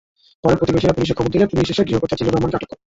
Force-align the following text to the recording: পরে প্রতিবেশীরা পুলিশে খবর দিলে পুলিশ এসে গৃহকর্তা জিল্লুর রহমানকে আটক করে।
পরে 0.43 0.55
প্রতিবেশীরা 0.59 0.95
পুলিশে 0.97 1.17
খবর 1.17 1.31
দিলে 1.33 1.45
পুলিশ 1.51 1.67
এসে 1.73 1.83
গৃহকর্তা 1.87 2.17
জিল্লুর 2.19 2.33
রহমানকে 2.35 2.57
আটক 2.57 2.67
করে। 2.69 2.79